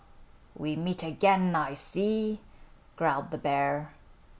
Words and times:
We 0.55 0.75
meet 0.75 1.03
again, 1.03 1.55
I 1.55 1.75
see," 1.75 2.41
growled 2.95 3.29
the 3.29 3.37
bear. 3.37 3.91